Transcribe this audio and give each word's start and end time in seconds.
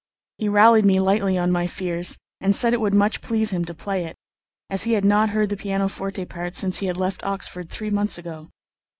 He 0.39 0.49
rallied 0.49 0.83
me 0.83 0.99
lightly 0.99 1.37
on 1.37 1.51
my 1.51 1.67
fears, 1.67 2.17
and 2.39 2.55
said 2.55 2.73
it 2.73 2.81
would 2.81 2.95
much 2.95 3.21
please 3.21 3.51
him 3.51 3.63
to 3.65 3.73
play 3.75 4.03
it, 4.03 4.15
as 4.67 4.81
he 4.81 4.93
had 4.93 5.05
not 5.05 5.29
heard 5.29 5.49
the 5.49 5.55
pianoforte 5.57 6.25
part 6.25 6.55
since 6.55 6.79
he 6.79 6.87
had 6.87 6.97
left 6.97 7.23
Oxford 7.23 7.69
three 7.69 7.91
months 7.91 8.17
ago. 8.17 8.49